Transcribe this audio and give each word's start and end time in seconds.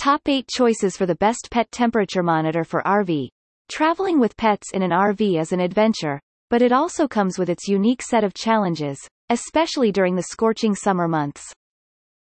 Top 0.00 0.22
8 0.26 0.48
choices 0.48 0.96
for 0.96 1.04
the 1.04 1.14
best 1.16 1.48
pet 1.50 1.70
temperature 1.70 2.22
monitor 2.22 2.64
for 2.64 2.82
RV. 2.86 3.28
Traveling 3.70 4.18
with 4.18 4.34
pets 4.34 4.68
in 4.72 4.80
an 4.82 4.92
RV 4.92 5.38
is 5.38 5.52
an 5.52 5.60
adventure, 5.60 6.18
but 6.48 6.62
it 6.62 6.72
also 6.72 7.06
comes 7.06 7.38
with 7.38 7.50
its 7.50 7.68
unique 7.68 8.00
set 8.00 8.24
of 8.24 8.32
challenges, 8.32 8.98
especially 9.28 9.92
during 9.92 10.16
the 10.16 10.22
scorching 10.22 10.74
summer 10.74 11.06
months. 11.06 11.52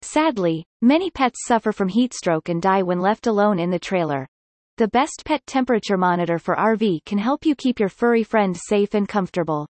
Sadly, 0.03 0.65
many 0.83 1.09
pets 1.09 1.47
suffer 1.47 1.71
from 1.71 1.87
heat 1.87 2.13
stroke 2.13 2.49
and 2.49 2.61
die 2.61 2.83
when 2.83 2.99
left 2.99 3.29
alone 3.29 3.61
in 3.61 3.71
the 3.71 3.79
trailer. 3.79 4.27
The 4.79 4.89
best 4.89 5.23
pet 5.25 5.47
temperature 5.47 5.97
monitor 5.97 6.41
for 6.41 6.57
RV 6.57 7.05
can 7.05 7.19
help 7.19 7.47
you 7.47 7.55
keep 7.55 7.79
your 7.79 7.91
furry 7.91 8.25
friend 8.25 8.57
safe 8.57 8.95
and 8.95 9.09
comfortable. 9.09 9.69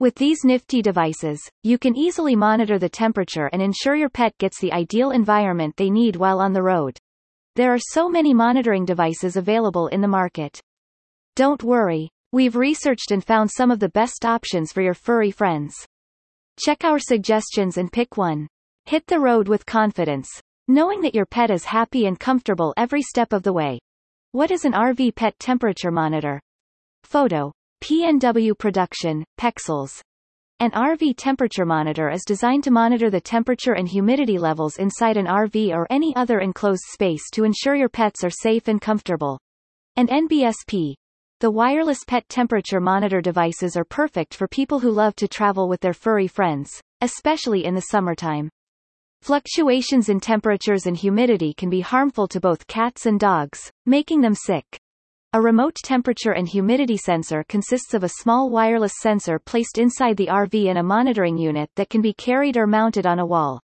With 0.00 0.16
these 0.16 0.40
nifty 0.42 0.82
devices, 0.82 1.40
you 1.62 1.78
can 1.78 1.96
easily 1.96 2.34
monitor 2.34 2.80
the 2.80 2.88
temperature 2.88 3.48
and 3.52 3.62
ensure 3.62 3.94
your 3.94 4.10
pet 4.10 4.36
gets 4.38 4.58
the 4.58 4.72
ideal 4.72 5.12
environment 5.12 5.76
they 5.76 5.88
need 5.88 6.16
while 6.16 6.40
on 6.40 6.52
the 6.52 6.64
road. 6.64 6.98
There 7.58 7.74
are 7.74 7.80
so 7.80 8.08
many 8.08 8.32
monitoring 8.32 8.84
devices 8.84 9.34
available 9.34 9.88
in 9.88 10.00
the 10.00 10.06
market. 10.06 10.60
Don't 11.34 11.60
worry, 11.64 12.08
we've 12.30 12.54
researched 12.54 13.10
and 13.10 13.24
found 13.24 13.50
some 13.50 13.72
of 13.72 13.80
the 13.80 13.88
best 13.88 14.24
options 14.24 14.70
for 14.70 14.80
your 14.80 14.94
furry 14.94 15.32
friends. 15.32 15.74
Check 16.60 16.84
our 16.84 17.00
suggestions 17.00 17.76
and 17.76 17.90
pick 17.90 18.16
one. 18.16 18.46
Hit 18.84 19.04
the 19.08 19.18
road 19.18 19.48
with 19.48 19.66
confidence, 19.66 20.28
knowing 20.68 21.00
that 21.00 21.16
your 21.16 21.26
pet 21.26 21.50
is 21.50 21.64
happy 21.64 22.06
and 22.06 22.20
comfortable 22.20 22.74
every 22.76 23.02
step 23.02 23.32
of 23.32 23.42
the 23.42 23.52
way. 23.52 23.80
What 24.30 24.52
is 24.52 24.64
an 24.64 24.74
RV 24.74 25.16
pet 25.16 25.36
temperature 25.40 25.90
monitor? 25.90 26.40
Photo. 27.02 27.50
PNW 27.82 28.56
Production, 28.56 29.24
Pexels. 29.36 30.00
An 30.60 30.72
RV 30.72 31.14
temperature 31.16 31.64
monitor 31.64 32.10
is 32.10 32.24
designed 32.24 32.64
to 32.64 32.72
monitor 32.72 33.10
the 33.10 33.20
temperature 33.20 33.74
and 33.74 33.88
humidity 33.88 34.38
levels 34.38 34.78
inside 34.78 35.16
an 35.16 35.26
RV 35.26 35.72
or 35.72 35.86
any 35.88 36.16
other 36.16 36.40
enclosed 36.40 36.82
space 36.90 37.30
to 37.30 37.44
ensure 37.44 37.76
your 37.76 37.88
pets 37.88 38.24
are 38.24 38.30
safe 38.30 38.66
and 38.66 38.80
comfortable. 38.80 39.38
An 39.94 40.08
NBSP. 40.08 40.94
The 41.38 41.50
wireless 41.52 42.00
pet 42.04 42.28
temperature 42.28 42.80
monitor 42.80 43.20
devices 43.20 43.76
are 43.76 43.84
perfect 43.84 44.34
for 44.34 44.48
people 44.48 44.80
who 44.80 44.90
love 44.90 45.14
to 45.16 45.28
travel 45.28 45.68
with 45.68 45.80
their 45.80 45.92
furry 45.92 46.26
friends, 46.26 46.82
especially 47.02 47.64
in 47.64 47.76
the 47.76 47.82
summertime. 47.92 48.48
Fluctuations 49.22 50.08
in 50.08 50.18
temperatures 50.18 50.86
and 50.86 50.96
humidity 50.96 51.54
can 51.54 51.70
be 51.70 51.82
harmful 51.82 52.26
to 52.26 52.40
both 52.40 52.66
cats 52.66 53.06
and 53.06 53.20
dogs, 53.20 53.70
making 53.86 54.22
them 54.22 54.34
sick. 54.34 54.80
A 55.34 55.42
remote 55.42 55.74
temperature 55.84 56.32
and 56.32 56.48
humidity 56.48 56.96
sensor 56.96 57.44
consists 57.50 57.92
of 57.92 58.02
a 58.02 58.08
small 58.08 58.48
wireless 58.48 58.94
sensor 59.02 59.38
placed 59.38 59.76
inside 59.76 60.16
the 60.16 60.28
RV 60.28 60.70
and 60.70 60.78
a 60.78 60.82
monitoring 60.82 61.36
unit 61.36 61.68
that 61.74 61.90
can 61.90 62.00
be 62.00 62.14
carried 62.14 62.56
or 62.56 62.66
mounted 62.66 63.04
on 63.04 63.18
a 63.18 63.26
wall. 63.26 63.60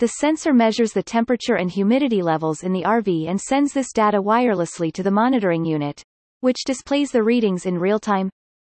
The 0.00 0.08
sensor 0.08 0.52
measures 0.52 0.92
the 0.92 1.04
temperature 1.04 1.54
and 1.54 1.70
humidity 1.70 2.20
levels 2.20 2.64
in 2.64 2.72
the 2.72 2.82
RV 2.82 3.28
and 3.28 3.40
sends 3.40 3.72
this 3.72 3.92
data 3.92 4.20
wirelessly 4.20 4.92
to 4.94 5.04
the 5.04 5.12
monitoring 5.12 5.64
unit, 5.64 6.02
which 6.40 6.64
displays 6.66 7.12
the 7.12 7.22
readings 7.22 7.64
in 7.64 7.78
real 7.78 8.00
time. 8.00 8.28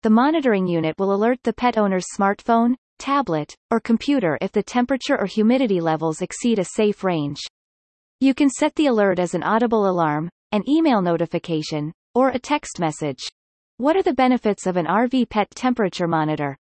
The 0.02 0.10
monitoring 0.10 0.68
unit 0.68 0.94
will 1.00 1.12
alert 1.12 1.40
the 1.42 1.52
pet 1.52 1.76
owner's 1.76 2.06
smartphone, 2.16 2.76
tablet, 3.00 3.52
or 3.72 3.80
computer 3.80 4.38
if 4.40 4.52
the 4.52 4.62
temperature 4.62 5.18
or 5.18 5.26
humidity 5.26 5.80
levels 5.80 6.22
exceed 6.22 6.60
a 6.60 6.64
safe 6.64 7.02
range. 7.02 7.40
You 8.20 8.32
can 8.32 8.48
set 8.48 8.76
the 8.76 8.86
alert 8.86 9.18
as 9.18 9.34
an 9.34 9.42
audible 9.42 9.90
alarm, 9.90 10.28
an 10.52 10.62
email 10.68 11.02
notification, 11.02 11.92
or 12.14 12.28
a 12.28 12.38
text 12.38 12.78
message. 12.78 13.20
What 13.78 13.96
are 13.96 14.02
the 14.02 14.12
benefits 14.12 14.66
of 14.66 14.76
an 14.76 14.86
RV 14.86 15.28
pet 15.28 15.50
temperature 15.54 16.06
monitor? 16.06 16.56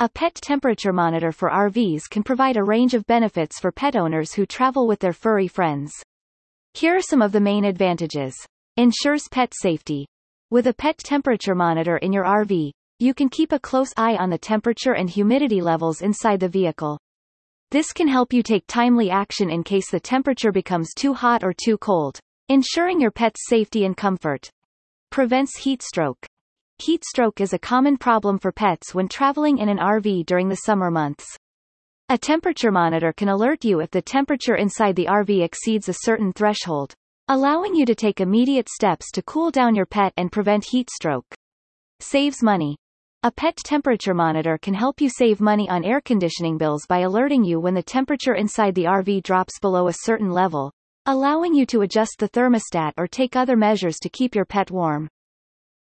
A 0.00 0.08
pet 0.08 0.34
temperature 0.34 0.92
monitor 0.92 1.32
for 1.32 1.50
RVs 1.50 2.10
can 2.10 2.22
provide 2.22 2.56
a 2.56 2.64
range 2.64 2.94
of 2.94 3.06
benefits 3.06 3.60
for 3.60 3.72
pet 3.72 3.96
owners 3.96 4.32
who 4.32 4.44
travel 4.44 4.86
with 4.86 4.98
their 4.98 5.12
furry 5.12 5.48
friends. 5.48 5.92
Here 6.74 6.96
are 6.96 7.00
some 7.02 7.22
of 7.22 7.32
the 7.32 7.40
main 7.40 7.64
advantages. 7.64 8.34
Ensures 8.76 9.28
pet 9.30 9.52
safety. 9.54 10.06
With 10.50 10.66
a 10.66 10.74
pet 10.74 10.98
temperature 10.98 11.54
monitor 11.54 11.96
in 11.98 12.12
your 12.12 12.24
RV, 12.24 12.72
you 12.98 13.14
can 13.14 13.28
keep 13.28 13.52
a 13.52 13.58
close 13.58 13.92
eye 13.96 14.16
on 14.16 14.30
the 14.30 14.38
temperature 14.38 14.94
and 14.94 15.08
humidity 15.08 15.60
levels 15.60 16.02
inside 16.02 16.40
the 16.40 16.48
vehicle. 16.48 16.98
This 17.70 17.92
can 17.92 18.08
help 18.08 18.32
you 18.32 18.42
take 18.42 18.64
timely 18.66 19.10
action 19.10 19.50
in 19.50 19.62
case 19.62 19.90
the 19.90 20.00
temperature 20.00 20.52
becomes 20.52 20.94
too 20.94 21.14
hot 21.14 21.42
or 21.42 21.52
too 21.52 21.78
cold, 21.78 22.18
ensuring 22.48 23.00
your 23.00 23.10
pet's 23.10 23.48
safety 23.48 23.84
and 23.84 23.96
comfort. 23.96 24.50
Prevents 25.14 25.56
heat 25.58 25.80
stroke. 25.80 26.26
Heat 26.82 27.04
stroke 27.04 27.40
is 27.40 27.52
a 27.52 27.58
common 27.60 27.96
problem 27.96 28.36
for 28.36 28.50
pets 28.50 28.96
when 28.96 29.06
traveling 29.06 29.58
in 29.58 29.68
an 29.68 29.78
RV 29.78 30.26
during 30.26 30.48
the 30.48 30.62
summer 30.66 30.90
months. 30.90 31.24
A 32.08 32.18
temperature 32.18 32.72
monitor 32.72 33.12
can 33.12 33.28
alert 33.28 33.64
you 33.64 33.78
if 33.78 33.92
the 33.92 34.02
temperature 34.02 34.56
inside 34.56 34.96
the 34.96 35.06
RV 35.06 35.44
exceeds 35.44 35.88
a 35.88 36.00
certain 36.02 36.32
threshold, 36.32 36.94
allowing 37.28 37.76
you 37.76 37.86
to 37.86 37.94
take 37.94 38.20
immediate 38.20 38.68
steps 38.68 39.12
to 39.12 39.22
cool 39.22 39.52
down 39.52 39.76
your 39.76 39.86
pet 39.86 40.12
and 40.16 40.32
prevent 40.32 40.64
heat 40.64 40.90
stroke. 40.90 41.32
Saves 42.00 42.42
money. 42.42 42.76
A 43.22 43.30
pet 43.30 43.56
temperature 43.58 44.14
monitor 44.14 44.58
can 44.58 44.74
help 44.74 45.00
you 45.00 45.08
save 45.08 45.40
money 45.40 45.68
on 45.68 45.84
air 45.84 46.00
conditioning 46.00 46.58
bills 46.58 46.86
by 46.88 47.02
alerting 47.02 47.44
you 47.44 47.60
when 47.60 47.74
the 47.74 47.84
temperature 47.84 48.34
inside 48.34 48.74
the 48.74 48.86
RV 48.86 49.22
drops 49.22 49.60
below 49.60 49.86
a 49.86 49.94
certain 50.02 50.32
level, 50.32 50.72
allowing 51.06 51.54
you 51.54 51.66
to 51.66 51.82
adjust 51.82 52.16
the 52.18 52.28
thermostat 52.28 52.92
or 52.96 53.06
take 53.06 53.36
other 53.36 53.56
measures 53.56 53.98
to 53.98 54.08
keep 54.08 54.34
your 54.34 54.46
pet 54.46 54.70
warm. 54.70 55.06